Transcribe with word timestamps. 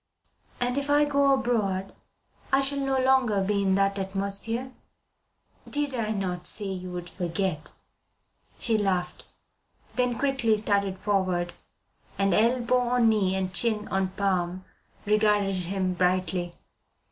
"And 0.59 0.79
if 0.79 0.89
I 0.89 1.05
go 1.05 1.31
abroad 1.31 1.93
I 2.51 2.59
shall 2.61 2.79
no 2.79 2.97
longer 2.99 3.39
be 3.43 3.61
in 3.61 3.75
that 3.75 3.99
atmosphere? 3.99 4.71
Did 5.69 5.93
I 5.93 6.09
not 6.09 6.47
say 6.47 6.65
you 6.65 6.89
would 6.89 7.07
forget?" 7.07 7.71
She 8.57 8.79
laughed. 8.79 9.25
Then 9.97 10.17
quickly 10.17 10.57
started 10.57 10.97
forward, 10.97 11.53
and, 12.17 12.33
elbow 12.33 12.79
on 12.79 13.09
knee 13.09 13.35
and 13.35 13.53
chin 13.53 13.87
on 13.89 14.07
palm, 14.07 14.65
regarded 15.05 15.53
him 15.53 15.93
brightly. 15.93 16.55